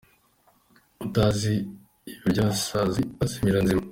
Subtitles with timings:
[1.05, 1.53] Utazi
[2.13, 3.83] iburyasazi azimira nzima.